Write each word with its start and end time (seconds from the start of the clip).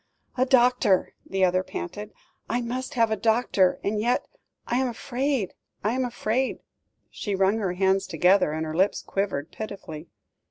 "A 0.35 0.47
doctor," 0.47 1.13
the 1.27 1.45
other 1.45 1.61
panted. 1.61 2.11
"I 2.49 2.59
must 2.59 2.95
have 2.95 3.11
a 3.11 3.15
doctor; 3.15 3.79
and 3.83 3.99
yet 3.99 4.25
I 4.65 4.77
am 4.77 4.87
afraid 4.87 5.53
I 5.83 5.93
am 5.93 6.05
afraid," 6.05 6.57
she 7.11 7.35
wrung 7.35 7.59
her 7.59 7.73
hands 7.73 8.07
together, 8.07 8.51
and 8.51 8.65
her 8.65 8.75
lips 8.75 9.03
quivered 9.03 9.51
pitifully. 9.51 10.07